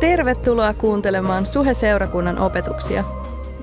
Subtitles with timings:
[0.00, 3.04] Tervetuloa kuuntelemaan Suhe-seurakunnan opetuksia.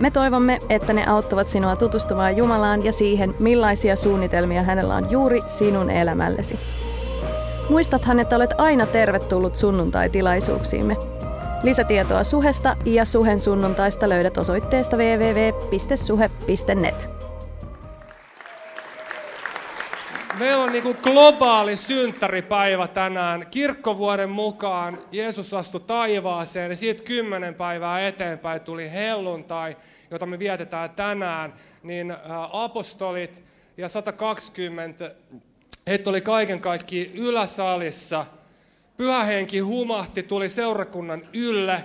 [0.02, 5.42] Me toivomme, että ne auttavat sinua tutustumaan Jumalaan ja siihen, millaisia suunnitelmia hänellä on juuri
[5.48, 6.60] sinun elämällesi.
[7.70, 10.98] Muistathan, että olet aina tervetullut sunnuntai-tilaisuuksiimme.
[11.64, 15.98] Lisätietoa Suhesta ja Suhen sunnuntaista löydät osoitteesta www.suhe.net.
[20.40, 23.48] Meillä on niinku globaali synttäripäivä tänään.
[23.52, 29.78] Kirkkovuoden mukaan Jeesus astui taivaaseen ja siitä kymmenen päivää eteenpäin tuli helluntai,
[30.12, 31.54] jota me vietetään tänään.
[31.84, 32.16] Niin
[32.52, 33.44] apostolit
[33.78, 35.16] ja 120,
[35.88, 38.26] heitä oli kaiken kaikki yläsalissa.
[38.98, 41.84] Pyhähenki humahti, tuli seurakunnan ylle.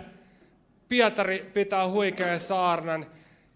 [0.89, 3.07] Pietari pitää huikean saarnan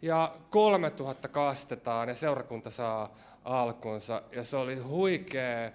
[0.02, 4.22] ja 3000 kastetaan ja seurakunta saa alkunsa.
[4.32, 5.70] Ja se oli huikea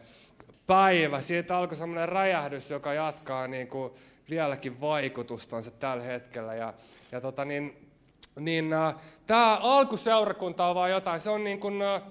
[0.67, 1.21] päivä.
[1.21, 3.94] Siitä alkoi semmoinen räjähdys, joka jatkaa niin kuin
[4.30, 6.55] vieläkin vaikutustansa tällä hetkellä.
[6.55, 6.73] Ja,
[7.11, 7.91] ja tota niin,
[8.39, 8.95] niin äh,
[9.28, 11.19] tämä alkuseurakunta on vaan jotain.
[11.19, 12.02] Se on niin kuin, äh,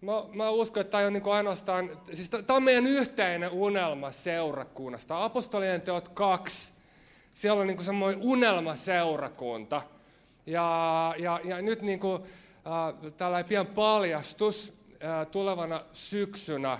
[0.00, 5.24] mä, mä uskon, että tämä on niin ainoastaan, siis tämä on meidän yhteinen unelma seurakunnasta.
[5.24, 6.74] Apostolien teot kaksi,
[7.32, 9.82] siellä on niin semmoinen unelmaseurakunta.
[10.46, 14.81] Ja, ja, ja nyt niin kuin, äh, tällainen pian paljastus,
[15.30, 16.78] tulevana syksynä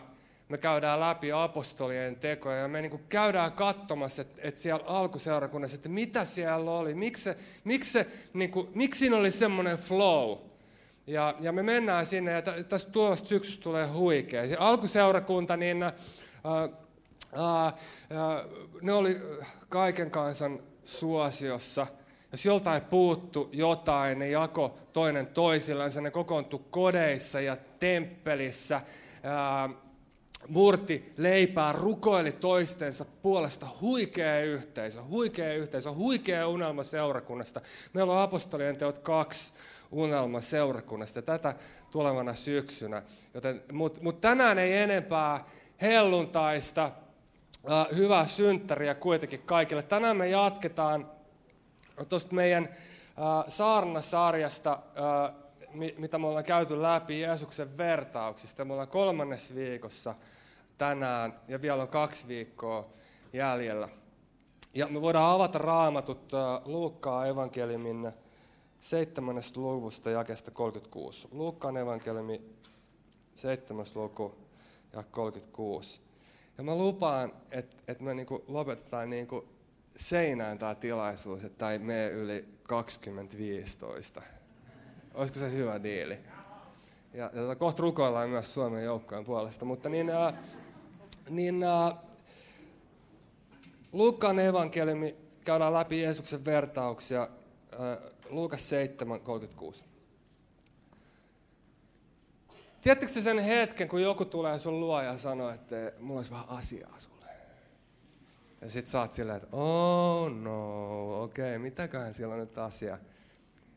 [0.52, 5.74] me käydään läpi apostolien tekoja ja me niin kuin käydään katsomassa, että, että siellä alkuseurakunnassa,
[5.74, 10.38] että mitä siellä oli, miksi, se, miksi, se, niin kuin, miksi siinä oli semmoinen flow.
[11.06, 14.46] Ja, ja me mennään sinne ja tästä tulevasta syksystä tulee huikea.
[14.46, 15.92] Se alkuseurakunta, niin ää,
[17.32, 17.72] ää,
[18.82, 19.20] ne oli
[19.68, 21.86] kaiken kansan suosiossa–
[22.32, 28.80] jos joltain puuttu jotain, ne jako toinen toisillensa, ne kokoontu kodeissa ja temppelissä,
[29.22, 29.70] ää,
[30.48, 33.66] murti leipää, rukoili toistensa puolesta.
[33.80, 37.60] Huikea yhteisö, huikea yhteisö, huikea unelma seurakunnasta.
[37.92, 39.52] Meillä on apostolien teot kaksi
[39.90, 41.54] unelma seurakunnasta tätä
[41.90, 43.02] tulevana syksynä.
[43.72, 45.44] Mutta mut tänään ei enempää
[45.82, 46.90] helluntaista,
[47.70, 49.82] äh, hyvää synttäriä kuitenkin kaikille.
[49.82, 51.10] Tänään me jatketaan
[52.08, 52.68] tuosta meidän
[53.48, 54.78] saarnasarjasta,
[55.98, 58.64] mitä me ollaan käyty läpi Jeesuksen vertauksista.
[58.64, 60.14] Me ollaan kolmannes viikossa
[60.78, 62.90] tänään ja vielä on kaksi viikkoa
[63.32, 63.88] jäljellä.
[64.74, 66.32] Ja me voidaan avata raamatut
[66.64, 68.12] Luukkaa evankeliumin
[68.80, 71.28] seitsemännestä luvusta jakesta 36.
[71.30, 72.40] Luukkaan evankeliumi
[73.34, 73.86] 7.
[73.94, 74.34] luku
[74.92, 76.00] ja 36.
[76.58, 79.48] Ja mä lupaan, että, että me niinku lopetetaan niinku
[79.96, 84.22] seinään tämä tilaisuus, että ei mene yli 2015.
[85.14, 86.18] Olisiko se hyvä diili?
[87.14, 89.64] Ja, ja tota, kohta rukoillaan myös Suomen joukkojen puolesta.
[89.64, 90.42] Mutta niin, ää,
[91.30, 91.96] niin ää,
[93.92, 97.28] Luukkaan evankeliumi käydään läpi Jeesuksen vertauksia.
[97.78, 97.98] Ää,
[98.30, 98.70] Luukas
[99.72, 99.84] 7.36.
[102.80, 106.98] Tiedättekö sen hetken, kun joku tulee sun luo ja sanoo, että mulla olisi vähän asiaa
[106.98, 107.21] sun
[108.62, 112.98] ja sit sä oot silleen, että oh no, okei, okay, mitäköhän siellä on nyt asia.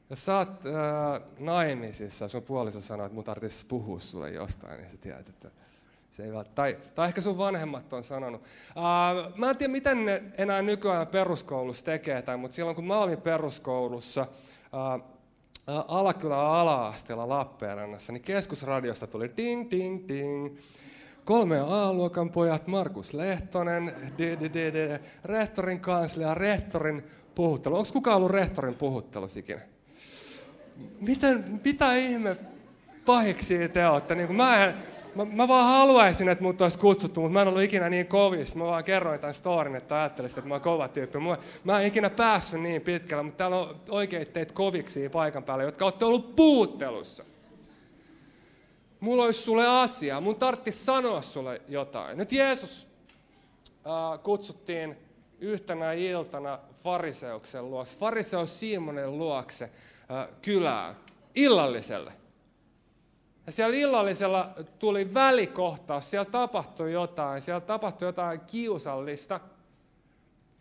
[0.10, 4.92] Jos sä oot äh, naimisissa, sun puoliso sanoo, että mun tarvitsisi puhua sulle jostain, niin
[4.92, 5.52] sä tiedät, että
[6.12, 6.56] se ei vält...
[6.56, 8.42] tai, tai ehkä sun vanhemmat on sanonut.
[8.42, 12.98] Uh, mä en tiedä, miten ne enää nykyään peruskoulussa tekee tai, mutta silloin kun mä
[12.98, 14.28] olin peruskoulussa,
[14.74, 15.16] uh,
[15.68, 20.58] Alakylän ala-asteella Lappeenrannassa, niin keskusradiosta tuli ding, ding, ding
[21.26, 27.04] kolme A-luokan pojat, Markus Lehtonen, DDD, rehtorin kanslia, rehtorin
[27.36, 27.76] puhuttelu.
[27.76, 29.62] Onko kukaan ollut rehtorin puhuttelu ikinä?
[31.02, 32.38] Miten, mitä ihme
[33.06, 34.16] pahiksi te olette?
[34.16, 34.74] Niin mä, en,
[35.16, 38.56] mä, mä, vaan haluaisin, että mut olisi kutsuttu, mutta mä en ollut ikinä niin kovis.
[38.56, 41.20] Mä vaan kerroin tämän storin, että ajattelisit, että mä oon kova tyyppi.
[41.20, 45.64] Mä, mä en ikinä päässyt niin pitkällä, mutta täällä on oikein teitä koviksi paikan päällä,
[45.64, 47.24] jotka olette ollut puuttelussa
[49.06, 52.18] mulla olisi sulle asia, mun tarvitsisi sanoa sulle jotain.
[52.18, 52.88] Nyt Jeesus
[53.70, 54.98] äh, kutsuttiin
[55.40, 59.64] yhtenä iltana fariseuksen luokse, fariseus Simonin luokse
[60.12, 60.96] äh, kylään,
[61.36, 62.14] illalliselle.
[63.46, 69.40] Ja siellä illallisella tuli välikohtaus, siellä tapahtui jotain, siellä tapahtui jotain kiusallista.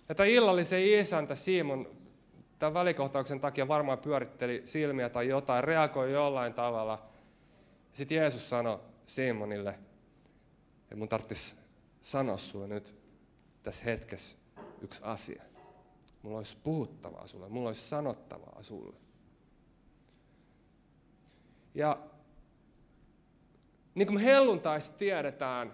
[0.09, 1.89] Ja tämä illallisen isäntä Simon
[2.59, 7.03] tämän välikohtauksen takia varmaan pyöritteli silmiä tai jotain, reagoi jollain tavalla–
[7.95, 9.79] sitten Jeesus sanoi Simonille,
[10.83, 11.57] että mun tarvitsisi
[12.01, 12.97] sanoa sulle nyt
[13.63, 14.39] tässä hetkessä
[14.81, 15.43] yksi asia.
[16.23, 18.97] Mulla olisi puhuttavaa sulle, mulla olisi sanottavaa sulle.
[21.75, 22.01] Ja
[23.95, 25.73] niin kuin me helluntaisi tiedetään,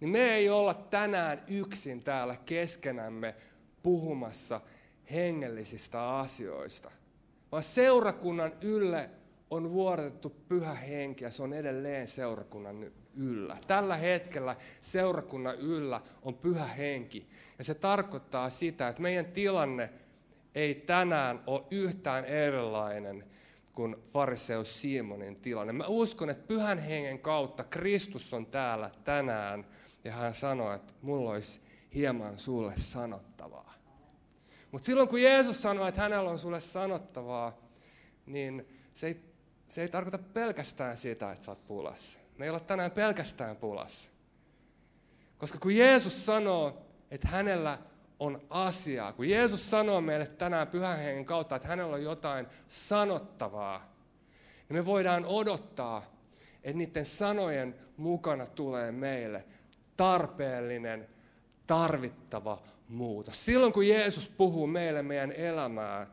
[0.00, 3.34] niin me ei olla tänään yksin täällä keskenämme
[3.82, 4.60] puhumassa
[5.10, 6.90] hengellisistä asioista,
[7.52, 9.10] vaan seurakunnan ylle
[9.50, 13.58] on vuodatettu pyhä henki ja se on edelleen seurakunnan yllä.
[13.66, 19.90] Tällä hetkellä seurakunnan yllä on pyhä henki ja se tarkoittaa sitä, että meidän tilanne
[20.54, 23.24] ei tänään ole yhtään erilainen
[23.72, 25.72] kuin fariseus Simonin tilanne.
[25.72, 29.66] Mä uskon, että pyhän hengen kautta Kristus on täällä tänään
[30.04, 31.60] ja hän sanoi, että mulla olisi
[31.94, 33.74] hieman sulle sanottavaa.
[34.70, 37.58] Mutta silloin kun Jeesus sanoi, että hänellä on sulle sanottavaa,
[38.26, 39.20] niin se ei,
[39.74, 42.20] se ei tarkoita pelkästään sitä, että sä oot pulassa.
[42.38, 44.10] Me ei olla tänään pelkästään pulassa.
[45.38, 47.78] Koska kun Jeesus sanoo, että hänellä
[48.18, 53.94] on asiaa, kun Jeesus sanoo meille tänään pyhän hengen kautta, että hänellä on jotain sanottavaa,
[54.68, 56.02] niin me voidaan odottaa,
[56.62, 59.44] että niiden sanojen mukana tulee meille
[59.96, 61.08] tarpeellinen,
[61.66, 63.44] tarvittava muutos.
[63.44, 66.06] Silloin kun Jeesus puhuu meille meidän elämää,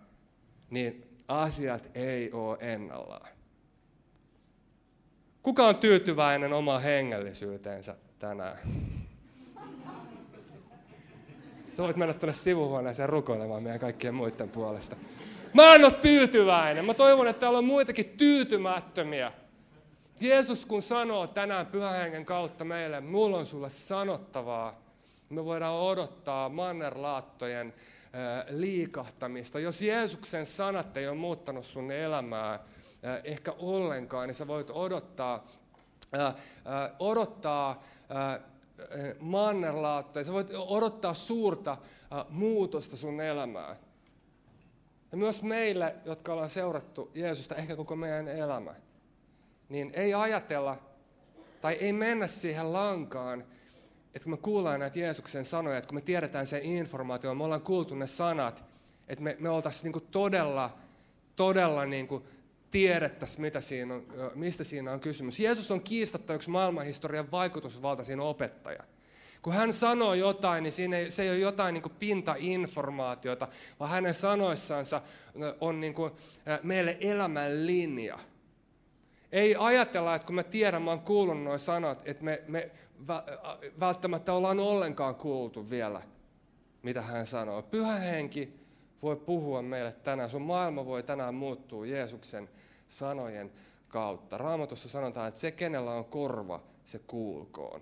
[0.70, 3.41] niin asiat ei ole ennallaan.
[5.44, 8.58] Kuka on tyytyväinen omaan hengellisyyteensä tänään?
[11.74, 14.96] Sä voit mennä tuonne sivuhuoneeseen rukoilemaan meidän kaikkien muiden puolesta.
[15.54, 16.86] Mä en ole tyytyväinen.
[16.86, 19.32] Mä toivon, että täällä on muitakin tyytymättömiä.
[20.22, 24.82] Jeesus kun sanoo tänään pyhän hengen kautta meille, mulla on sulle sanottavaa,
[25.30, 27.74] me voidaan odottaa mannerlaattojen
[28.50, 29.60] liikahtamista.
[29.60, 32.60] Jos Jeesuksen sanat ei ole muuttanut sun elämää
[33.24, 35.48] ehkä ollenkaan, niin sä voit odottaa,
[37.00, 37.84] odottaa
[39.20, 41.78] mannerlaattoja, sä voit odottaa suurta
[42.30, 43.76] muutosta sun elämään.
[45.12, 48.76] Ja myös meille, jotka ollaan seurattu Jeesusta ehkä koko meidän elämä,
[49.70, 50.78] niin ei ajatella
[51.62, 53.42] tai ei mennä siihen lankaan,
[54.06, 57.62] että kun me kuullaan näitä Jeesuksen sanoja, että kun me tiedetään se informaatio, me ollaan
[57.62, 58.64] kuultu ne sanat,
[59.08, 60.78] että me, me oltaisiin niin todella,
[61.36, 62.24] todella niin kuin
[62.72, 65.40] tiedettäisiin, mitä siinä on, mistä siinä on kysymys.
[65.40, 68.84] Jeesus on kiistatta yksi maailmanhistorian vaikutusvaltaisin opettaja.
[69.42, 73.48] Kun hän sanoo jotain, niin siinä ei, se ei ole jotain niin pintainformaatiota,
[73.80, 75.02] vaan hänen sanoissansa
[75.62, 76.12] on niin kuin
[76.64, 78.20] meille elämän linja.
[79.32, 82.72] Ei ajatella, että kun mä tiedän, mä oon kuullut nuo sanat, että me, me
[83.80, 86.02] välttämättä ollaan ollenkaan kuultu vielä,
[86.84, 87.62] mitä hän sanoo.
[87.62, 88.61] Pyhä henki
[89.04, 90.30] voi puhua meille tänään.
[90.30, 92.50] Sun maailma voi tänään muuttua Jeesuksen
[92.88, 93.52] sanojen
[93.88, 94.38] kautta.
[94.38, 97.82] Raamatussa sanotaan, että se, kenellä on korva, se kuulkoon.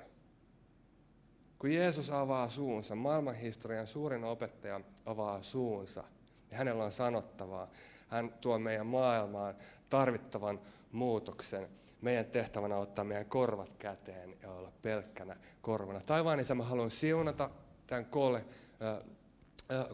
[1.60, 6.04] Kun Jeesus avaa suunsa, maailmanhistorian suurin opettaja avaa suunsa,
[6.52, 7.68] ja hänellä on sanottavaa.
[8.08, 9.56] Hän tuo meidän maailmaan
[9.90, 10.60] tarvittavan
[10.92, 11.70] muutoksen.
[12.02, 16.00] Meidän tehtävänä on ottaa meidän korvat käteen ja olla pelkkänä korvana.
[16.00, 17.50] Taivaan isä, mä haluan siunata
[17.88, 18.46] tämän koolle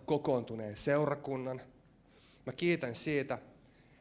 [0.05, 1.61] kokoontuneen seurakunnan.
[2.45, 3.37] Mä kiitän siitä,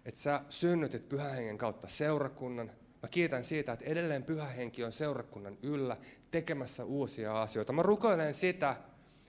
[0.05, 2.71] että sä synnytit pyhän hengen kautta seurakunnan.
[3.03, 5.97] Mä kiitän siitä, että edelleen pyhä henki on seurakunnan yllä
[6.31, 7.73] tekemässä uusia asioita.
[7.73, 8.76] Mä rukoilen sitä,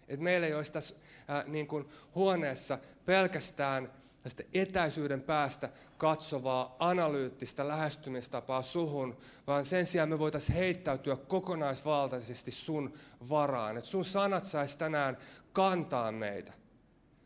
[0.07, 0.95] että meillä ei olisi tässä
[1.29, 3.91] äh, niin kuin huoneessa pelkästään
[4.25, 9.17] tästä etäisyyden päästä katsovaa analyyttistä lähestymistapaa suhun,
[9.47, 12.93] vaan sen sijaan me voitaisiin heittäytyä kokonaisvaltaisesti sun
[13.29, 13.77] varaan.
[13.77, 15.17] Että sun sanat saisi tänään
[15.53, 16.53] kantaa meitä.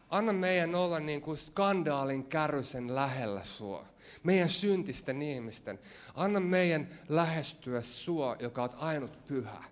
[0.10, 3.86] Anna meidän olla niin kuin skandaalin kärrysen lähellä sua.
[4.24, 5.80] Meidän syntisten ihmisten.
[6.16, 9.64] Anna meidän lähestyä sua, joka on ainut pyhä.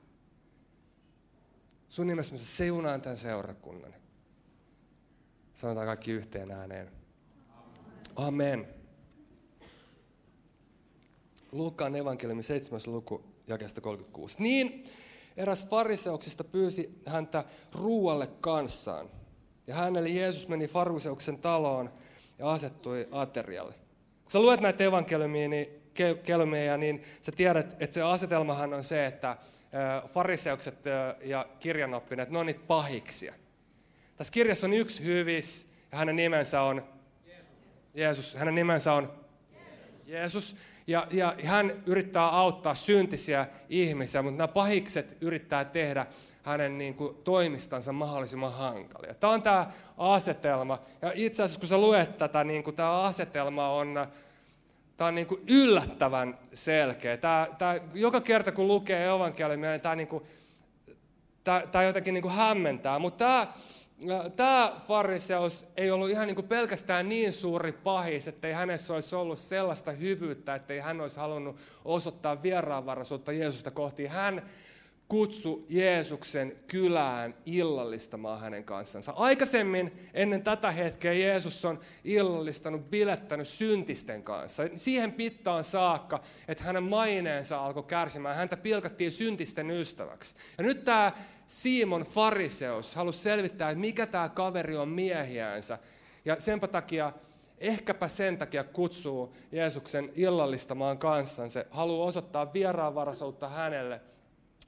[1.90, 3.94] Sun nimessä mä tämän seurakunnan.
[5.54, 6.97] Sanotaan kaikki yhteen ääneen.
[8.18, 8.68] Amen.
[11.52, 12.80] Luukkaan evankeliumi 7.
[12.86, 14.44] luku, jakesta 36.
[14.44, 14.84] Niin
[15.38, 17.44] eräs fariseuksista pyysi häntä
[17.74, 19.10] ruualle kanssaan.
[19.68, 21.90] Ja hänelle Jeesus meni fariseuksen taloon
[22.40, 23.74] ja asettui aterialle.
[24.24, 25.68] Kun sä luet näitä evankeliumia, niin,
[26.24, 29.38] kelmeja, niin sä tiedät, että se asetelmahan on se, että
[30.08, 30.78] fariseukset
[31.24, 33.34] ja kirjanoppineet, ne on niitä pahiksia.
[34.16, 36.97] Tässä kirjassa on yksi hyvis, ja hänen nimensä on
[37.98, 38.36] Jeesus.
[38.36, 39.12] Hänen nimensä on
[40.06, 40.56] Jeesus.
[40.88, 46.06] Ja, ja hän yrittää auttaa syntisiä ihmisiä, mutta nämä pahikset yrittää tehdä
[46.44, 49.13] hänen niin kuin, toimistansa mahdollisimman hankalia.
[49.13, 50.80] Tämä on tämä asetelma.
[51.01, 54.08] Ja itse asiassa kun sä luet tätä, niin kuin, tämä asetelma on,
[54.98, 57.18] tämä on niin kuin yllättävän selkeä.
[57.18, 60.24] Tämä, tämä, joka kerta kun lukee evankeliumia, niin tämä, niin kuin,
[61.44, 63.00] tämä, tämä jotenkin niin kuin hämmentää.
[63.00, 63.48] Mutta tämä,
[64.36, 69.39] tämä fariseus ei ollut ihan niin kuin pelkästään niin suuri pahis, ettei hänessä olisi ollut
[69.39, 74.08] sellaista hyvyyttä, ettei hän olisi halunnut osoittaa vieraanvaraisuutta Jeesusta kohti.
[74.08, 74.42] Hän
[75.08, 79.13] kutsu Jeesuksen kylään illallistamaan hänen kanssansa.
[79.16, 84.63] Aikaisemmin ennen tätä hetkeä Jeesus on illallistanut, bilettänyt syntisten kanssa.
[84.75, 88.36] Siihen pittaan saakka, että hänen maineensa alkoi kärsimään.
[88.36, 90.36] Häntä pilkattiin syntisten ystäväksi.
[90.58, 91.12] Ja nyt tämä
[91.48, 95.80] Simon fariseus halusi selvittää, että mikä tämä kaveri on miehiänsä.
[96.25, 97.13] Ja senpä takia
[97.58, 101.54] ehkäpä sen takia kutsuu Jeesuksen illallistamaan kanssansa.
[101.54, 104.01] Se haluaa osoittaa vieraanvaraisuutta hänelle–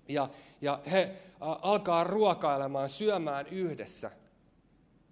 [0.09, 0.29] ja,
[0.61, 4.11] ja he alkaa ruokailemaan, syömään yhdessä,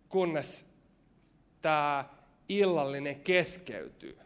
[0.09, 0.69] kunnes
[1.61, 2.05] tämä
[2.49, 4.19] illallinen keskeytyy.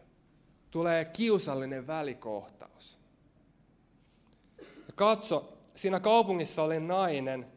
[0.72, 3.00] Tulee kiusallinen välikohtaus.
[4.60, 7.48] Ja katso, siinä kaupungissa oli nainen,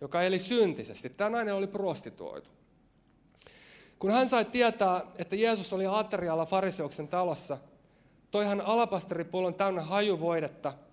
[0.00, 1.10] joka eli syntisesti.
[1.10, 2.50] Tämä nainen oli prostituoitu.
[3.98, 7.58] Kun hän sai tietää, että Jeesus oli aterialla fariseuksen talossa,
[8.30, 10.72] toi hän alapasteripullon täynnä hajuvoidetta–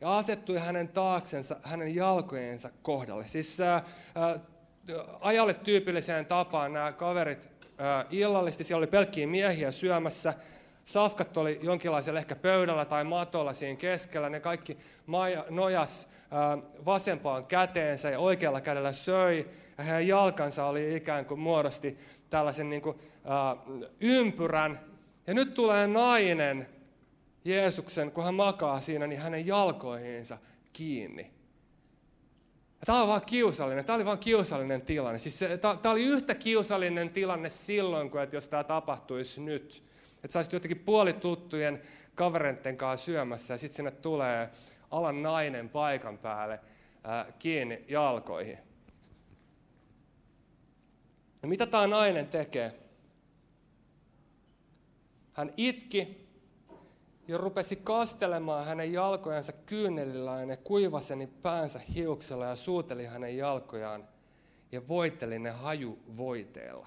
[0.00, 3.26] ja asettui hänen taaksensa, hänen jalkojensa kohdalle.
[3.26, 3.84] Siis ää,
[5.20, 10.34] ajalle tyypilliseen tapaan nämä kaverit ää, illallisti, siellä oli pelkkiä miehiä syömässä,
[10.84, 16.10] safkat oli jonkinlaisella ehkä pöydällä tai matolla siinä keskellä, ne kaikki maja, nojas
[16.84, 19.46] vasempaan käteensä ja oikealla kädellä söi,
[19.78, 21.98] ja heidän jalkansa oli ikään kuin muodosti
[22.30, 22.98] tällaisen niin kuin,
[24.00, 24.80] ympyrän,
[25.26, 26.66] ja nyt tulee nainen,
[27.44, 30.38] Jeesuksen, kun hän makaa siinä, niin hänen jalkoihinsa
[30.72, 31.22] kiinni.
[32.80, 35.18] Ja tämä on vaan kiusallinen, tämä oli vaan kiusallinen tilanne.
[35.18, 39.84] Siis se, tämä oli yhtä kiusallinen tilanne silloin, kuin että jos tämä tapahtuisi nyt.
[40.14, 41.82] Että saisit jotenkin puolituttujen
[42.14, 44.50] kavereiden kanssa syömässä ja sitten sinne tulee
[44.90, 46.60] alan nainen paikan päälle
[47.04, 48.58] ää, kiinni jalkoihin.
[51.42, 52.74] Ja mitä tämä nainen tekee?
[55.32, 56.28] Hän itki
[57.28, 64.08] ja rupesi kastelemaan hänen jalkojansa kyynelillään ja kuivaseni päänsä hiuksella ja suuteli hänen jalkojaan
[64.72, 66.86] ja voiteli ne haju voiteella.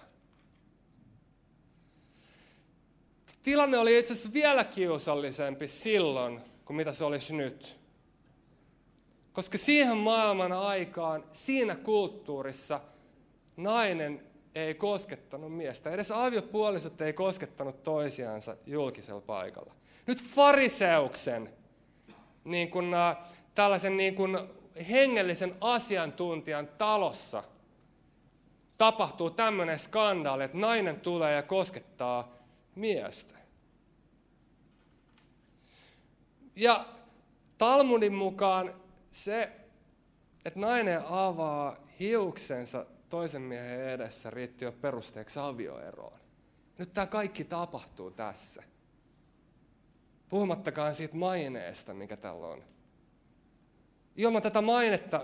[3.43, 7.82] Tilanne oli itse asiassa vielä kiusallisempi silloin, kuin mitä se olisi nyt.
[9.33, 12.79] Koska siihen maailman aikaan, siinä kulttuurissa,
[13.57, 14.23] nainen
[14.55, 15.91] ei koskettanut miestä.
[15.91, 19.73] Edes aviopuolisot ei koskettanut toisiansa julkisella paikalla.
[20.07, 21.49] Nyt fariseuksen,
[22.43, 23.17] niin kuin, äh,
[23.55, 24.37] tällaisen niin kuin
[24.89, 27.43] hengellisen asiantuntijan talossa
[28.77, 32.31] tapahtuu tämmöinen skandaali, että nainen tulee ja koskettaa
[32.75, 33.37] miestä.
[36.55, 36.85] Ja
[37.57, 38.82] Talmudin mukaan
[39.13, 39.51] se,
[40.45, 46.19] että nainen avaa hiuksensa toisen miehen edessä, riitti jo perusteeksi avioeroon.
[46.77, 48.63] Nyt tämä kaikki tapahtuu tässä.
[50.29, 52.63] Puhumattakaan siitä maineesta, mikä tällä on.
[54.15, 55.21] Ilman tätä mainetta,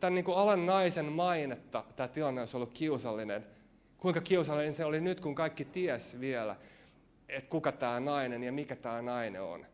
[0.00, 3.46] tämän niin kuin alan naisen mainetta, tämä tilanne olisi ollut kiusallinen.
[3.98, 6.56] Kuinka kiusallinen se oli nyt, kun kaikki ties vielä,
[7.28, 9.66] että kuka tämä nainen ja mikä tämä nainen on.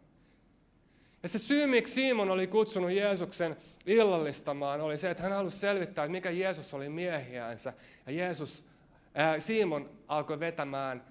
[1.24, 6.04] Ja se syy, miksi Simon oli kutsunut Jeesuksen illallistamaan, oli se, että hän halusi selvittää,
[6.04, 7.72] että mikä Jeesus oli miehiänsä.
[8.06, 8.66] Ja Jeesus,
[9.14, 11.04] ää, Simon alkoi vetämään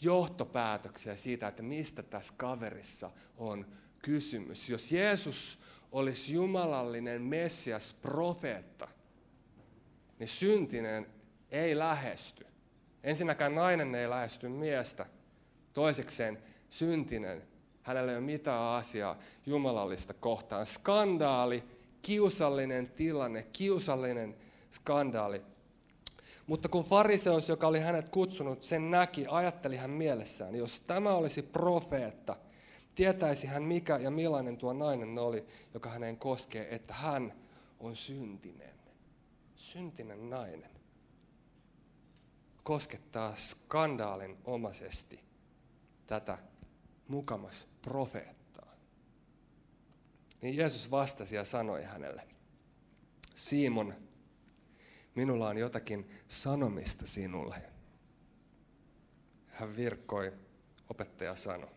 [0.00, 3.66] johtopäätöksiä siitä, että mistä tässä kaverissa on
[3.98, 4.70] kysymys.
[4.70, 5.58] Jos Jeesus
[5.92, 8.88] olisi jumalallinen Messias, profeetta,
[10.18, 11.06] niin syntinen
[11.50, 12.46] ei lähesty.
[13.02, 15.06] Ensinnäkään nainen ei lähesty miestä.
[15.72, 16.38] Toisekseen
[16.70, 17.51] syntinen,
[17.82, 20.66] hänellä ei ole mitään asiaa jumalallista kohtaan.
[20.66, 21.64] Skandaali,
[22.02, 24.36] kiusallinen tilanne, kiusallinen
[24.70, 25.42] skandaali.
[26.46, 31.42] Mutta kun fariseus, joka oli hänet kutsunut, sen näki, ajatteli hän mielessään, jos tämä olisi
[31.42, 32.36] profeetta,
[32.94, 37.32] tietäisi hän mikä ja millainen tuo nainen oli, joka hänen koskee, että hän
[37.80, 38.74] on syntinen.
[39.56, 40.70] Syntinen nainen.
[42.62, 45.20] Koskettaa skandaalin omaisesti
[46.06, 46.38] tätä
[47.08, 48.72] mukamas profeettaa.
[50.42, 52.28] Niin Jeesus vastasi ja sanoi hänelle,
[53.34, 53.94] Simon,
[55.14, 57.62] minulla on jotakin sanomista sinulle.
[59.46, 60.32] Hän virkkoi,
[60.88, 61.70] opettaja sanoi.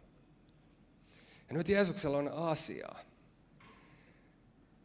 [1.50, 3.00] Ja nyt Jeesuksella on asiaa.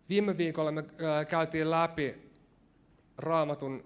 [0.08, 0.84] Viime viikolla me
[1.28, 2.32] käytiin läpi
[3.16, 3.84] raamatun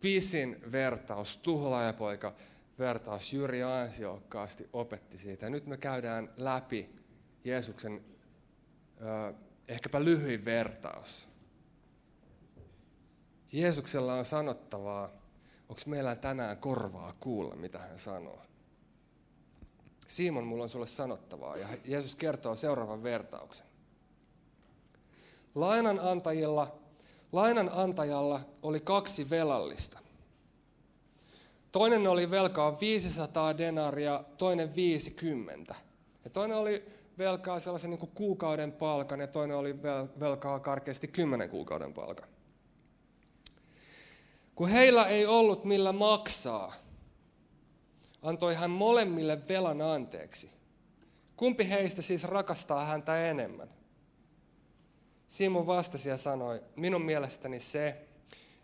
[0.00, 2.34] pisin vertaus, tuhlaajapoika
[2.82, 3.32] vertaus.
[3.32, 5.46] Jyri ansiokkaasti opetti siitä.
[5.46, 6.96] Ja nyt me käydään läpi
[7.44, 8.04] Jeesuksen
[9.68, 11.28] ehkäpä lyhyin vertaus.
[13.52, 15.08] Jeesuksella on sanottavaa.
[15.68, 18.42] Onko meillä tänään korvaa kuulla, mitä hän sanoo?
[20.06, 21.56] Simon, mulla on sulle sanottavaa.
[21.56, 23.66] Ja Jeesus kertoo seuraavan vertauksen.
[25.54, 26.78] Lainanantajilla,
[27.32, 29.98] lainanantajalla oli kaksi velallista.
[31.72, 35.74] Toinen oli velkaa 500 denaria, toinen 50.
[36.24, 36.84] Ja toinen oli
[37.18, 39.82] velkaa sellaisen niin kuin kuukauden palkan ja toinen oli
[40.20, 42.28] velkaa karkeasti 10 kuukauden palkan.
[44.54, 46.72] Kun heillä ei ollut millä maksaa,
[48.22, 50.50] antoi hän molemmille velan anteeksi.
[51.36, 53.70] Kumpi heistä siis rakastaa häntä enemmän?
[55.28, 58.08] Simon vastasi ja sanoi, minun mielestäni se,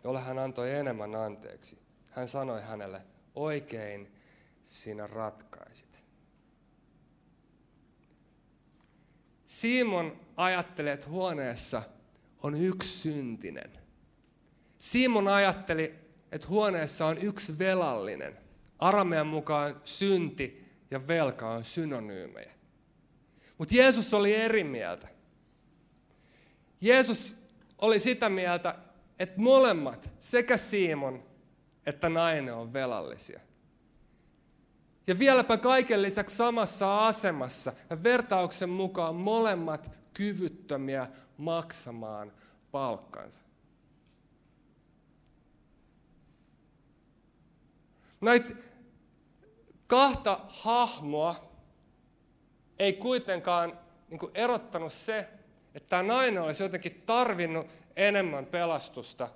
[0.03, 1.88] jolle hän antoi enemmän anteeksi.
[2.09, 3.01] Hän sanoi hänelle,
[3.35, 4.13] oikein
[4.63, 6.05] sinä ratkaisit.
[9.45, 11.81] Simon ajattelee, että huoneessa
[12.43, 13.71] on yksi syntinen.
[14.79, 15.95] Simon ajatteli,
[16.31, 18.37] että huoneessa on yksi velallinen.
[18.79, 22.51] Aramean mukaan synti ja velka on synonyymejä.
[23.57, 25.07] Mutta Jeesus oli eri mieltä.
[26.81, 27.37] Jeesus
[27.77, 28.75] oli sitä mieltä,
[29.19, 31.28] että molemmat, sekä Simon
[31.85, 33.39] että nainen on velallisia.
[35.07, 41.07] Ja vieläpä kaiken lisäksi samassa asemassa ja vertauksen mukaan molemmat kyvyttömiä
[41.37, 42.31] maksamaan
[42.71, 43.43] palkkansa.
[48.21, 48.49] Näitä
[49.87, 51.35] kahta hahmoa
[52.79, 55.29] ei kuitenkaan niin erottanut se,
[55.75, 59.29] että tämä nainen olisi jotenkin tarvinnut enemmän pelastusta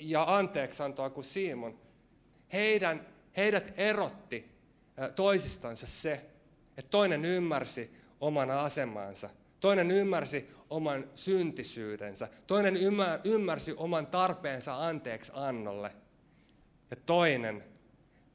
[0.00, 1.78] ja anteeksantoa kuin Simon.
[2.52, 3.06] Heidän,
[3.36, 4.50] heidät erotti
[5.16, 6.26] toisistansa se,
[6.76, 12.76] että toinen ymmärsi oman asemansa, toinen ymmärsi oman syntisyydensä, toinen
[13.24, 15.92] ymmärsi oman tarpeensa anteeksi annolle.
[16.90, 17.64] Ja toinen,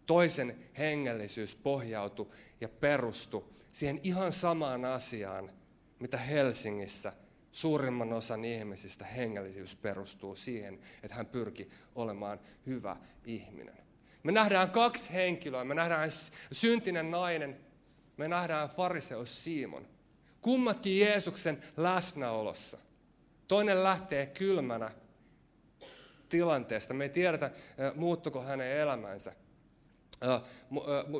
[0.05, 2.29] toisen hengellisyys pohjautui
[2.61, 5.51] ja perustui siihen ihan samaan asiaan,
[5.99, 7.13] mitä Helsingissä
[7.55, 13.77] suurimman osan ihmisistä hengellisyys perustuu siihen, että hän pyrki olemaan hyvä ihminen.
[14.23, 15.63] Me nähdään kaksi henkilöä.
[15.63, 16.09] Me nähdään
[16.51, 17.59] syntinen nainen.
[18.17, 19.87] Me nähdään fariseus Simon.
[20.41, 22.77] Kummatkin Jeesuksen läsnäolossa.
[23.47, 24.91] Toinen lähtee kylmänä
[26.29, 26.93] tilanteesta.
[26.93, 27.51] Me ei tiedetä,
[27.95, 29.33] muuttuko hänen elämänsä.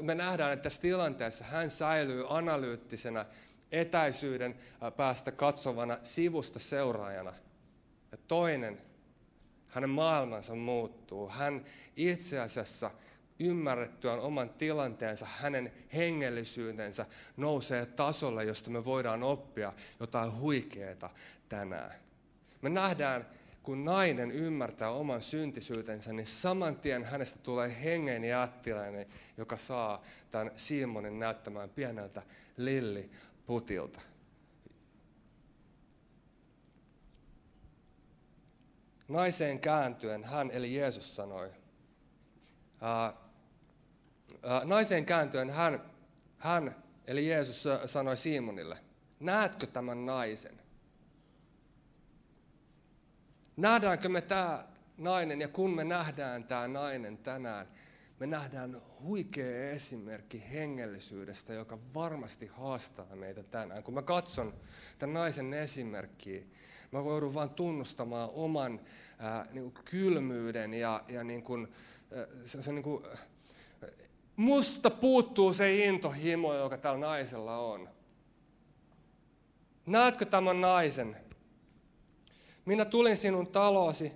[0.01, 3.25] Me nähdään, että tässä tilanteessa hän säilyy analyyttisena
[3.71, 4.55] etäisyyden
[4.97, 7.33] päästä katsovana sivusta seuraajana.
[8.11, 8.81] Ja toinen,
[9.67, 11.29] hänen maailmansa muuttuu.
[11.29, 12.91] Hän itse asiassa
[13.39, 17.05] ymmärrettyään oman tilanteensa, hänen hengellisyytensä
[17.37, 21.13] nousee tasolle, josta me voidaan oppia jotain huikeaa
[21.49, 21.91] tänään.
[22.61, 23.25] Me nähdään,
[23.63, 29.05] kun nainen ymmärtää oman syntisyytensä, niin saman tien hänestä tulee hengen jättiläinen,
[29.37, 32.21] joka saa tämän Simonin näyttämään pieneltä
[32.57, 33.09] lilli
[33.45, 34.01] putilta.
[39.07, 41.51] Naiseen kääntyen hän, eli Jeesus sanoi,
[42.81, 43.13] ää,
[44.43, 45.91] ää, naiseen kääntyen hän,
[46.37, 46.75] hän,
[47.07, 48.77] eli Jeesus sanoi Simonille,
[49.19, 50.61] näetkö tämän naisen?
[53.57, 54.65] Nähdäänkö me tämä
[54.97, 57.67] nainen, ja kun me nähdään tämä nainen tänään,
[58.19, 63.83] me nähdään huikea esimerkki hengellisyydestä, joka varmasti haastaa meitä tänään.
[63.83, 64.53] Kun mä katson
[64.99, 66.41] tämän naisen esimerkkiä,
[66.91, 68.81] mä joudun vain tunnustamaan oman
[69.19, 71.67] ää, niin kuin kylmyyden ja, ja niin kuin,
[72.45, 73.05] se, se niin kuin,
[74.35, 77.89] musta puuttuu se intohimo, joka tällä naisella on.
[79.85, 81.17] Näetkö tämän naisen?
[82.65, 84.11] Minä tulin sinun taloosi,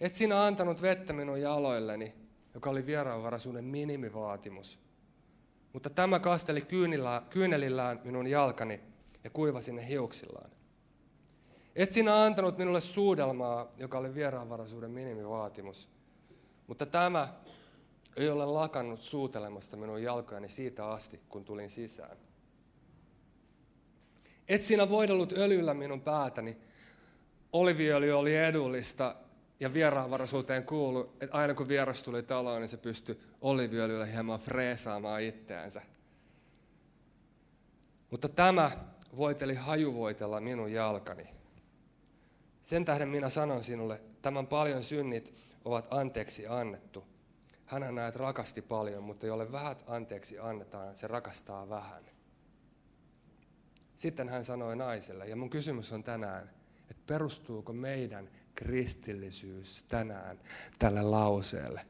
[0.00, 2.25] et sinä antanut vettä minun jaloilleni
[2.56, 4.78] joka oli vieraanvaraisuuden minimivaatimus.
[5.72, 6.66] Mutta tämä kasteli
[7.30, 8.80] kyynelillään minun jalkani
[9.24, 10.50] ja kuivasi ne hiuksillaan.
[11.74, 15.88] Et sinä antanut minulle suudelmaa, joka oli vieraanvaraisuuden minimivaatimus.
[16.66, 17.34] Mutta tämä
[18.16, 22.16] ei ole lakannut suutelemasta minun jalkojani siitä asti, kun tulin sisään.
[24.48, 26.56] Et sinä voidellut öljyllä minun päätäni.
[27.52, 29.16] Oliviöljy oli edullista
[29.60, 35.22] ja vieraanvaraisuuteen kuulu, että aina kun vieras tuli taloon, niin se pystyi oliviöljyllä hieman freesaamaan
[35.22, 35.82] itseänsä.
[38.10, 38.70] Mutta tämä
[39.16, 41.28] voiteli hajuvoitella minun jalkani.
[42.60, 47.04] Sen tähden minä sanon sinulle, tämän paljon synnit ovat anteeksi annettu.
[47.66, 52.04] Hänhän näet rakasti paljon, mutta jolle vähät anteeksi annetaan, se rakastaa vähän.
[53.96, 56.50] Sitten hän sanoi naiselle, ja mun kysymys on tänään,
[56.90, 60.40] että perustuuko meidän kristillisyys tänään
[60.78, 61.86] tälle lauseelle.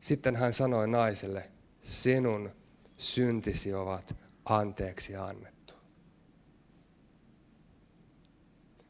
[0.00, 2.50] Sitten hän sanoi naiselle, sinun
[2.96, 5.74] syntisi ovat anteeksi annettu.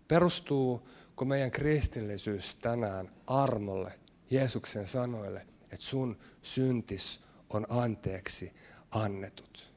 [0.08, 3.98] Perustuuko meidän kristillisyys tänään armolle,
[4.30, 8.52] Jeesuksen sanoille, että sun syntis on anteeksi
[8.90, 9.72] annetut?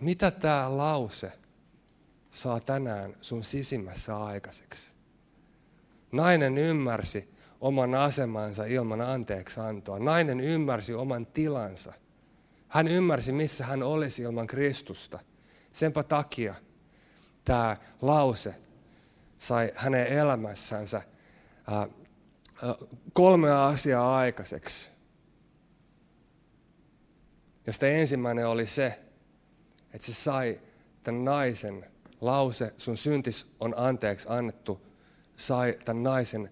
[0.00, 1.32] Mitä tämä lause
[2.36, 4.94] saa tänään sun sisimmässä aikaiseksi?
[6.12, 9.98] Nainen ymmärsi oman asemansa ilman anteeksi antoa.
[9.98, 11.92] Nainen ymmärsi oman tilansa.
[12.68, 15.18] Hän ymmärsi, missä hän olisi ilman Kristusta.
[15.72, 16.54] Senpä takia
[17.44, 18.54] tämä lause
[19.38, 21.02] sai hänen elämässänsä
[23.12, 24.90] kolme asiaa aikaiseksi.
[27.66, 28.86] Josta ensimmäinen oli se,
[29.92, 30.60] että se sai
[31.02, 31.95] tämän naisen
[32.26, 34.86] lause, sun syntis on anteeksi annettu,
[35.36, 36.50] sai tämän naisen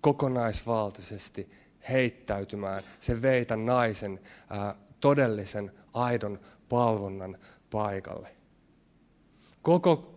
[0.00, 1.50] kokonaisvaltaisesti
[1.88, 2.82] heittäytymään.
[2.98, 7.38] Se vei tämän naisen ää, todellisen, aidon palvonnan
[7.70, 8.28] paikalle.
[9.62, 10.14] Koko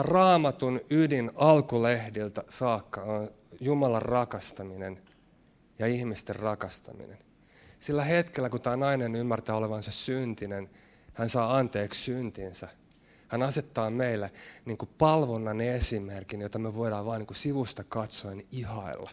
[0.00, 5.02] raamatun ydin alkulehdiltä saakka on Jumalan rakastaminen
[5.78, 7.18] ja ihmisten rakastaminen.
[7.78, 10.70] Sillä hetkellä, kun tämä nainen ymmärtää olevansa syntinen,
[11.12, 12.68] hän saa anteeksi syntinsä.
[13.28, 14.30] Hän asettaa meille
[14.64, 19.10] niin kuin palvonnan esimerkin, jota me voidaan vain niin sivusta katsoen ihailla.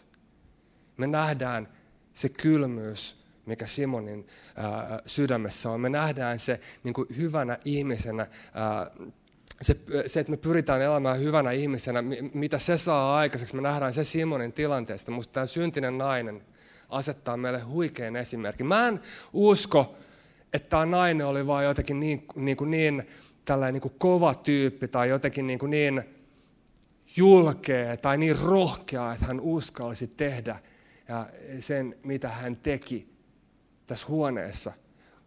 [0.96, 1.68] Me nähdään
[2.12, 5.80] se kylmyys, mikä Simonin ää, sydämessä on.
[5.80, 8.90] Me nähdään se niin kuin hyvänä ihmisenä, ää,
[9.62, 12.02] se, se, että me pyritään elämään hyvänä ihmisenä,
[12.34, 15.12] mitä se saa aikaiseksi, me nähdään se Simonin tilanteesta.
[15.12, 16.42] Mutta tämä syntinen nainen
[16.88, 18.66] asettaa meille huikean esimerkin.
[18.66, 19.00] Mä en
[19.32, 19.96] usko,
[20.52, 23.06] että tämä nainen oli vain jotenkin niin, niin, kuin niin
[23.44, 26.02] tällainen niin kova tyyppi tai jotenkin niin, niin
[27.16, 30.60] julkea tai niin rohkea, että hän uskalsi tehdä
[31.60, 33.14] sen, mitä hän teki
[33.86, 34.72] tässä huoneessa.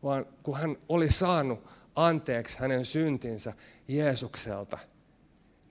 [0.04, 3.54] Vaan kun hän oli saanut anteeksi hänen syntinsä
[3.88, 4.78] Jeesukselta,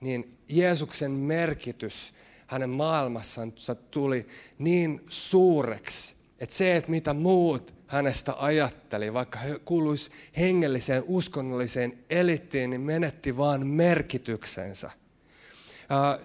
[0.01, 2.13] niin Jeesuksen merkitys
[2.47, 10.11] hänen maailmassansa tuli niin suureksi, että se, että mitä muut hänestä ajatteli, vaikka he kuuluisi
[10.37, 14.91] hengelliseen, uskonnolliseen elittiin, niin menetti vaan merkityksensä.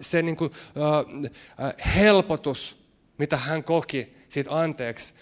[0.01, 0.51] Se niin kuin,
[1.97, 2.85] helpotus,
[3.19, 5.15] mitä hän koki siitä anteeksi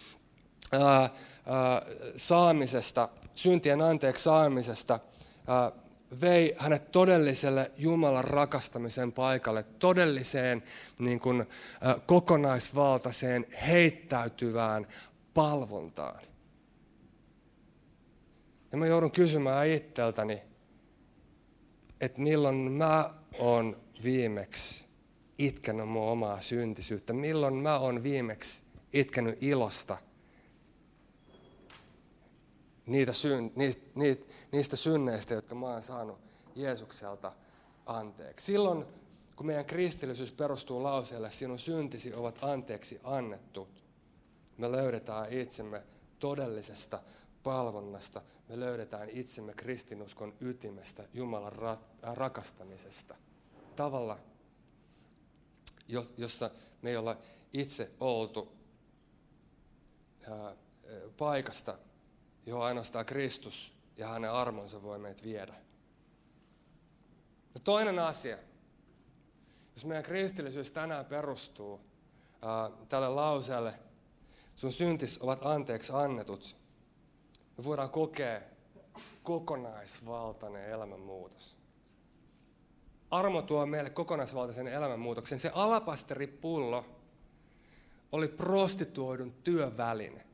[2.17, 5.01] saamisesta, syntien anteeksi saamisesta,
[6.21, 10.63] vei hänet todelliselle Jumalan rakastamisen paikalle, todelliseen
[10.99, 11.47] niin kuin,
[12.07, 14.87] kokonaisvaltaiseen heittäytyvään
[15.35, 16.23] palvontaan.
[18.73, 20.43] Ja mä joudun kysymään itseltäni,
[22.01, 24.87] että milloin mä oon viimeksi
[25.39, 29.97] itkenyt mun omaa syntisyyttä, milloin mä oon viimeksi itkenyt ilosta
[32.91, 36.19] niitä syn, niistä, niistä, niistä synneistä, jotka mä oon saanut
[36.55, 37.33] Jeesukselta
[37.87, 38.47] anteeksi.
[38.47, 38.87] Silloin,
[39.37, 43.69] kun meidän kristillisyys perustuu lauseelle, sinun syntisi ovat anteeksi annettu,
[44.59, 45.83] me löydetään itsemme
[46.19, 47.03] todellisesta
[47.43, 53.15] palvonnasta, me löydetään itsemme kristinuskon ytimestä, Jumalan ra- rakastamisesta.
[53.77, 54.19] Tavalla,
[56.17, 56.51] jossa
[56.83, 57.17] me ei olla
[57.53, 58.53] itse oltu
[60.31, 60.57] ää,
[61.17, 61.79] paikasta,
[62.47, 65.55] johon ainoastaan Kristus ja hänen armonsa voi meitä viedä.
[67.55, 68.39] Ja toinen asia,
[69.75, 71.81] jos meidän kristillisyys tänään perustuu
[72.43, 73.75] ää, tälle lauseelle,
[74.57, 76.57] sun syntis ovat anteeksi annetut,
[77.57, 78.41] me voidaan kokea
[79.23, 81.57] kokonaisvaltainen elämänmuutos.
[83.11, 85.41] Armo tuo meille kokonaisvaltaisen elämänmuutoksen.
[85.41, 86.85] Se alapasteripullo
[88.13, 90.30] oli prostituoidun työväline.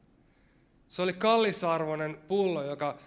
[0.88, 2.98] Se oli kallisarvoinen pullo, joka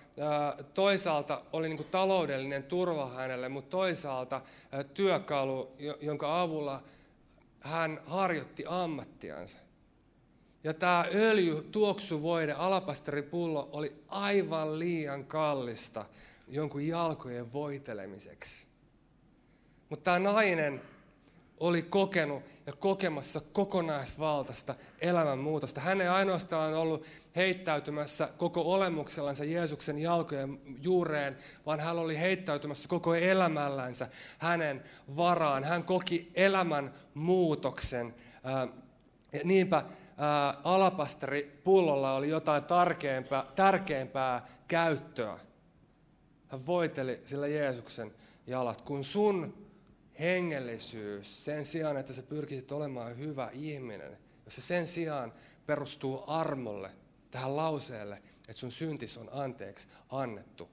[0.73, 4.41] toisaalta oli niin kuin taloudellinen turva hänelle, mutta toisaalta
[4.93, 6.83] työkalu, jonka avulla
[7.59, 9.57] hän harjoitti ammattiansa.
[10.63, 16.05] Ja tämä öljy, tuoksuvoide, alapasteripullo oli aivan liian kallista
[16.47, 18.67] jonkun jalkojen voitelemiseksi.
[19.89, 20.81] Mutta tämä nainen
[21.59, 25.81] oli kokenut ja kokemassa kokonaisvaltaista elämänmuutosta.
[25.81, 33.15] Hän ei ainoastaan ollut heittäytymässä koko olemuksellansa Jeesuksen jalkojen juureen, vaan hän oli heittäytymässä koko
[33.15, 34.83] elämällänsä hänen
[35.15, 35.63] varaan.
[35.63, 38.15] Hän koki elämän muutoksen.
[39.43, 39.83] Niinpä
[40.63, 45.39] alapasteri pullolla oli jotain tärkeämpää, tärkeämpää käyttöä.
[46.47, 48.11] Hän voiteli sillä Jeesuksen
[48.47, 49.58] jalat, kun sun
[50.19, 55.33] hengellisyys, sen sijaan, että sä pyrkisit olemaan hyvä ihminen, jos se sen sijaan
[55.65, 56.91] perustuu armolle,
[57.31, 60.69] tähän lauseelle, että sun syntis on anteeksi annettu,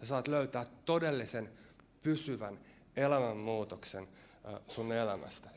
[0.00, 1.48] sä saat löytää todellisen
[2.02, 2.58] pysyvän
[2.96, 4.08] elämänmuutoksen
[4.68, 5.50] sun elämästä.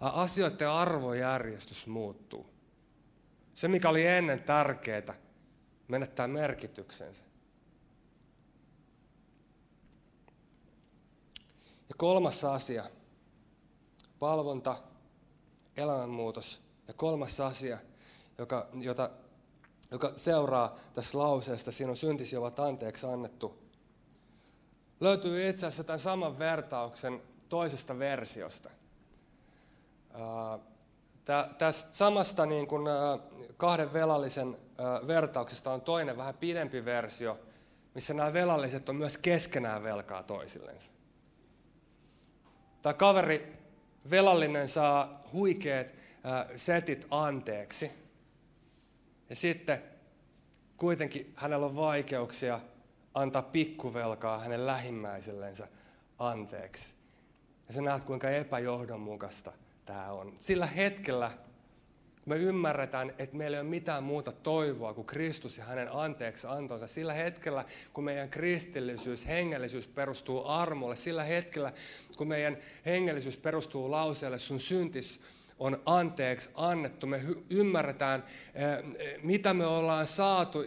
[0.00, 2.46] Asioiden arvojärjestys muuttuu.
[3.54, 5.14] Se, mikä oli ennen tärkeää,
[5.88, 7.24] menettää merkityksensä.
[11.88, 12.84] Ja kolmas asia,
[14.18, 14.76] palvonta,
[15.76, 16.60] elämänmuutos.
[16.88, 17.78] Ja kolmas asia,
[18.38, 19.10] joka, jota,
[19.90, 23.58] joka seuraa tässä lauseesta, siinä on syntisi ovat anteeksi annettu,
[25.00, 28.70] löytyy itse asiassa tämän saman vertauksen toisesta versiosta.
[31.58, 32.82] Tästä samasta niin kuin,
[33.56, 34.58] kahden velallisen
[35.06, 37.38] vertauksesta on toinen vähän pidempi versio,
[37.94, 40.90] missä nämä velalliset on myös keskenään velkaa toisillensa.
[42.84, 43.52] Tämä kaveri,
[44.10, 45.94] velallinen, saa huikeat
[46.56, 47.90] setit anteeksi.
[49.30, 49.82] Ja sitten
[50.76, 52.60] kuitenkin hänellä on vaikeuksia
[53.14, 55.68] antaa pikkuvelkaa hänen lähimmäisellensä
[56.18, 56.94] anteeksi.
[57.66, 59.52] Ja sä näet, kuinka epäjohdonmukaista
[59.86, 60.34] tämä on.
[60.38, 61.30] Sillä hetkellä,
[62.24, 66.46] kun me ymmärretään, että meillä ei ole mitään muuta toivoa kuin Kristus ja hänen anteeksi
[66.46, 71.72] antonsa, sillä hetkellä, kun meidän kristillisyys, hengellisyys perustuu armolle, sillä hetkellä,
[72.16, 72.56] kun meidän
[72.86, 75.22] hengellisyys perustuu lauseelle, sun syntis
[75.58, 77.06] on anteeksi annettu.
[77.06, 78.66] Me ymmärretään, eh,
[79.22, 80.62] mitä me ollaan saatu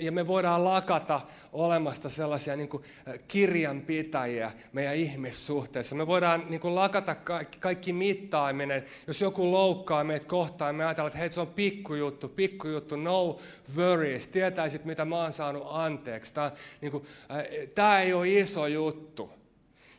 [0.00, 1.20] ja me voidaan lakata
[1.52, 5.94] olemasta sellaisia niin kuin eh, kirjanpitäjiä meidän ihmissuhteissa.
[5.94, 7.16] Me voidaan niin kuin lakata
[7.60, 8.84] kaikki mittaaminen.
[9.06, 13.40] Jos joku loukkaa meitä kohtaan, me ajatellaan, että hei, se on pikkujuttu, pikkujuttu, no
[13.76, 14.28] worries.
[14.28, 16.34] Tietäisit, mitä mä oon saanut anteeksi.
[16.34, 19.41] Tämä, niin kuin, eh, tämä ei ole iso juttu.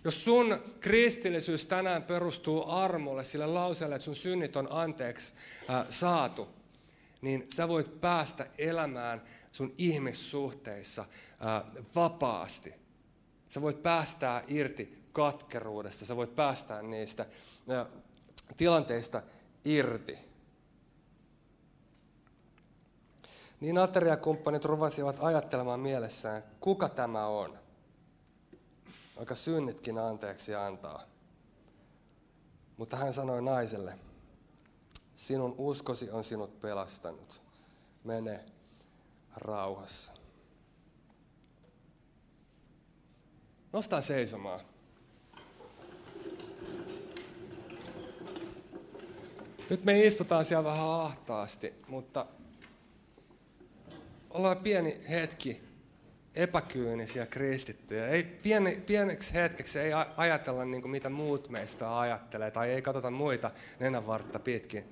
[0.03, 5.33] Jos sun kristillisyys tänään perustuu armolle, sille lauseelle, että sun synnit on anteeksi
[5.69, 6.47] äh, saatu,
[7.21, 12.73] niin sä voit päästä elämään sun ihmissuhteissa äh, vapaasti.
[13.47, 17.25] Sä voit päästää irti katkeruudesta, sä voit päästää niistä
[17.71, 17.87] äh,
[18.57, 19.21] tilanteista
[19.65, 20.17] irti.
[23.59, 27.62] Niin ateriakumppanit ruvasivat ajattelemaan mielessään, kuka tämä on
[29.15, 31.03] vaikka synnitkin anteeksi antaa.
[32.77, 33.99] Mutta hän sanoi naiselle,
[35.15, 37.41] sinun uskosi on sinut pelastanut.
[38.03, 38.45] Mene
[39.35, 40.13] rauhassa.
[43.73, 44.59] Nosta seisomaan.
[49.69, 52.25] Nyt me istutaan siellä vähän ahtaasti, mutta
[54.29, 55.72] ollaan pieni hetki
[56.35, 58.07] epäkyynisiä kristittyjä.
[58.07, 63.11] Ei, pieni, pieneksi hetkeksi ei ajatella niin kuin mitä muut meistä ajattelee tai ei katsota
[63.11, 64.83] muita nenänvartta pitkin.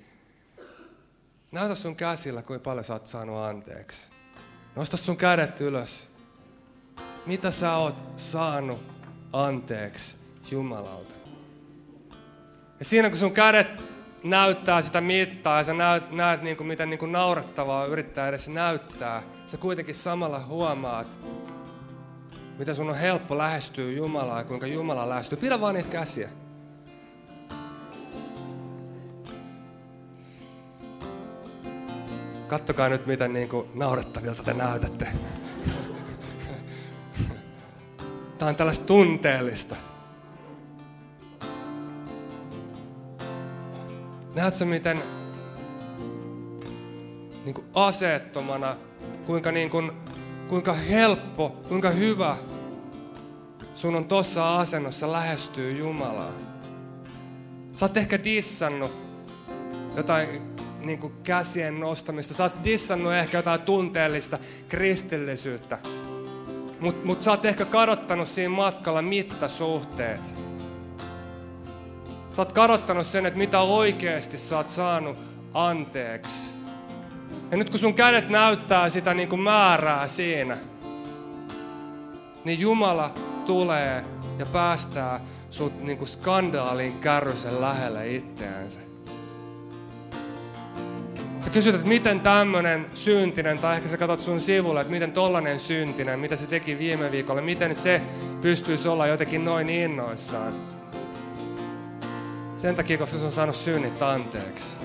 [1.52, 4.12] Näytä sun käsillä, kuinka paljon sä oot saanut anteeksi.
[4.76, 6.10] Nosta sun kädet ylös.
[7.26, 8.84] Mitä sä oot saanut
[9.34, 10.18] anteeksi
[10.52, 11.16] Jumalalta?
[12.80, 13.68] Ja siinä kun sun kädet
[14.24, 18.50] näyttää sitä mittaa ja sä näet, näet niin kuin, miten niin kuin naurettavaa yrittää edes
[18.50, 21.20] näyttää, sä kuitenkin samalla huomaat,
[22.58, 25.38] miten sun on helppo lähestyä Jumalaa ja kuinka Jumala lähestyy.
[25.38, 26.30] Pidä vaan niitä käsiä.
[32.48, 35.08] Kattokaa nyt, miten niin kuin naurettavilta te näytätte.
[38.38, 39.76] Tämä on tällaista tunteellista.
[44.42, 45.04] Näetkö, miten
[47.46, 48.76] niin kuin aseettomana,
[49.26, 49.92] kuinka, niin kuin,
[50.48, 52.38] kuinka helppo, kuinka hyvä
[53.76, 56.32] sun on tossa asennossa lähestyy Jumalaa.
[57.76, 58.92] Sä oot ehkä dissannut
[59.96, 60.28] jotain
[60.80, 62.34] niin kuin käsien nostamista.
[62.34, 65.78] Sä oot dissannut ehkä jotain tunteellista kristillisyyttä.
[66.80, 70.36] Mutta mut sä oot ehkä kadottanut siinä matkalla mittasuhteet.
[72.32, 75.18] Sä oot kadottanut sen, että mitä oikeasti sä oot saanut
[75.54, 76.54] anteeksi.
[77.52, 80.58] Ja nyt kun sun kädet näyttää sitä niin kuin määrää siinä,
[82.46, 83.12] niin Jumala
[83.46, 84.06] tulee
[84.38, 88.80] ja päästää sut niin kuin skandaalin kärrysen lähelle itteensä.
[91.42, 95.60] Sä kysyt, että miten tämmönen syntinen, tai ehkä sä katsot sun sivulle, että miten tollanen
[95.60, 98.02] syntinen, mitä se teki viime viikolla, miten se
[98.42, 100.81] pystyisi olla jotenkin noin innoissaan.
[102.62, 104.78] Sen takia, koska se on saanut synnit anteeksi.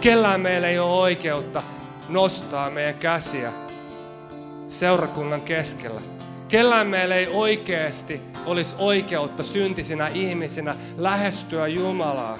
[0.00, 1.62] Kellään meillä ei ole oikeutta
[2.08, 3.52] nostaa meidän käsiä
[4.68, 6.00] seurakunnan keskellä.
[6.48, 12.38] Kellään meillä ei oikeasti olisi oikeutta syntisinä ihmisinä lähestyä Jumalaa.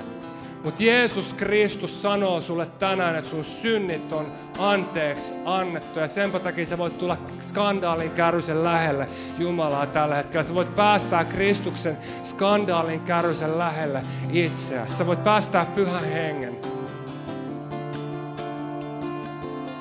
[0.64, 4.26] Mutta Jeesus Kristus sanoo sulle tänään, että sun synnit on
[4.58, 6.00] anteeksi annettu.
[6.00, 10.44] Ja sen takia sä voit tulla skandaalin kärrysen lähelle Jumalaa tällä hetkellä.
[10.44, 14.96] Sä voit päästää Kristuksen skandaalin kärrysen lähelle itseäsi.
[14.96, 16.56] Sä voit päästää pyhän hengen.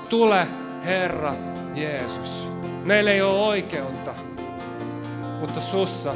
[0.09, 0.47] Tule
[0.85, 1.33] Herra
[1.75, 2.47] Jeesus.
[2.83, 4.15] Meillä ei ole oikeutta,
[5.39, 6.13] mutta sussa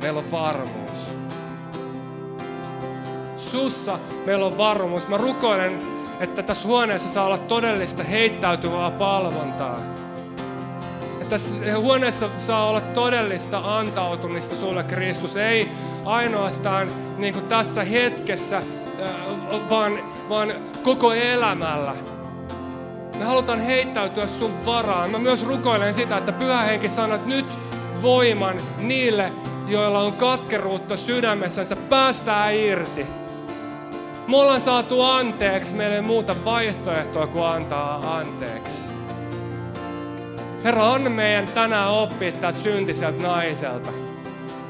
[0.00, 1.21] meillä on varmuus
[3.42, 5.08] sussa meillä on varmuus.
[5.08, 5.82] Mä rukoilen,
[6.20, 9.78] että tässä huoneessa saa olla todellista heittäytyvää palvontaa.
[11.12, 15.36] Että tässä huoneessa saa olla todellista antautumista sulle, Kristus.
[15.36, 15.68] Ei
[16.04, 18.62] ainoastaan niin kuin tässä hetkessä,
[19.70, 20.52] vaan, vaan
[20.82, 21.94] koko elämällä.
[23.18, 25.10] Me halutaan heittäytyä sun varaan.
[25.10, 27.46] Mä myös rukoilen sitä, että Pyhä Henki että nyt
[28.02, 29.32] voiman niille,
[29.66, 33.21] joilla on katkeruutta sydämessänsä, päästää irti.
[34.28, 38.90] Me ollaan saatu anteeksi, meillä ei muuta vaihtoehtoa kuin antaa anteeksi.
[40.64, 43.90] Herra, anna meidän tänään oppia tätä syntiseltä naiselta.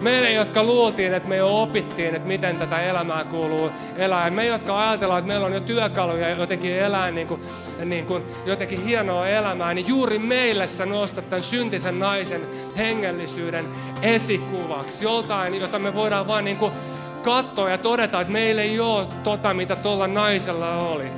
[0.00, 4.30] Meille, jotka luultiin, että me jo opittiin, että miten tätä elämää kuuluu elää.
[4.30, 7.40] me, jotka ajatellaan, että meillä on jo työkaluja jotenkin elää niin kuin,
[7.84, 13.68] niin kuin jotenkin hienoa elämää, niin juuri meille sä nostat tämän syntisen naisen hengellisyyden
[14.02, 15.04] esikuvaksi.
[15.04, 16.72] Joltain, jota me voidaan vaan niin kuin
[17.22, 21.12] katsoa ja todeta, että meillä ei ole tota, mitä tuolla naisella oli.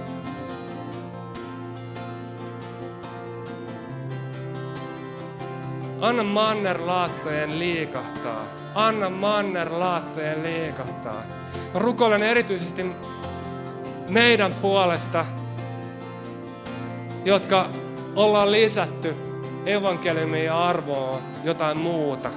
[6.00, 8.44] Anna mannerlaattojen liikahtaa.
[8.74, 11.22] Anna mannerlaattojen liikahtaa.
[11.74, 12.86] Mä rukoilen erityisesti
[14.08, 15.26] meidän puolesta,
[17.24, 17.68] jotka
[18.16, 19.16] ollaan lisätty
[19.66, 22.30] evankeliumin arvoon jotain muuta.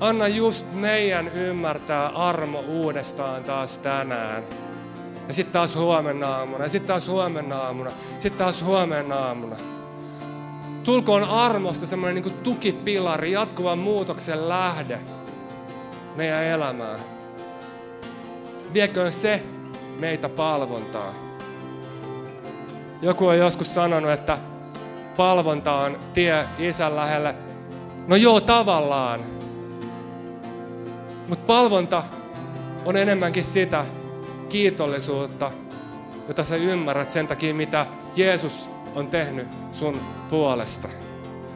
[0.00, 4.42] Anna just meidän ymmärtää armo uudestaan taas tänään.
[5.28, 9.56] Ja sitten taas huomenna aamuna, ja sitten taas huomenna aamuna, sitten taas huomenna aamuna.
[10.84, 15.00] Tulkoon armosta semmoinen niin tukipilari, jatkuvan muutoksen lähde
[16.16, 17.00] meidän elämään.
[18.72, 19.42] Vieköön se
[20.00, 21.14] meitä palvontaa.
[23.02, 24.38] Joku on joskus sanonut, että
[25.16, 27.34] palvonta on tie isän lähelle.
[28.06, 29.20] No joo, tavallaan.
[31.28, 32.04] Mutta palvonta
[32.84, 33.86] on enemmänkin sitä
[34.48, 35.50] kiitollisuutta,
[36.28, 40.88] jota sä ymmärrät sen takia, mitä Jeesus on tehnyt sun puolesta.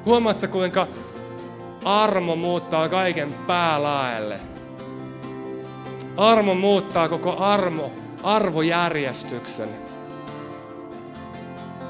[0.04, 0.86] Huomaatko kuinka
[1.84, 4.40] armo muuttaa kaiken päälaelle?
[6.16, 9.68] Armo muuttaa koko armo, arvojärjestyksen.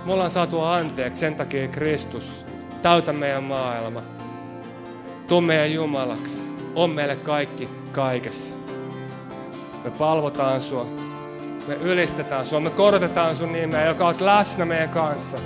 [0.05, 2.47] Me ollaan saatu anteeksi sen takia Kristus.
[2.83, 4.03] Täytä meidän maailma.
[5.29, 8.55] Tuu meidän Jumalaksi on meille kaikki kaikessa.
[9.85, 10.87] Me palvotaan sua.
[11.69, 12.61] Me ylistetään sua.
[12.61, 15.39] Me korotetaan sun nimeä, joka on läsnä meidän kanssa.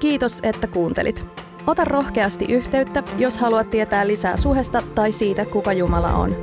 [0.00, 1.24] Kiitos, että kuuntelit.
[1.66, 6.36] Ota rohkeasti yhteyttä, jos haluat tietää lisää suhesta tai siitä, kuka Jumala on.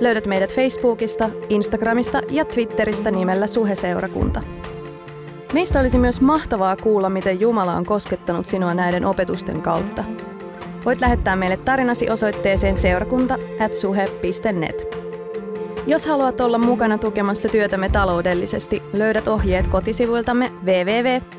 [0.00, 4.42] Löydät meidät Facebookista, Instagramista ja Twitteristä nimellä Suheseurakunta.
[5.52, 10.04] Meistä olisi myös mahtavaa kuulla, miten Jumala on koskettanut sinua näiden opetusten kautta.
[10.84, 14.96] Voit lähettää meille tarinasi osoitteeseen seurakunta.suhe.net.
[15.86, 21.30] Jos haluat olla mukana tukemassa työtämme taloudellisesti, löydät ohjeet kotisivuiltamme www.suhe.net.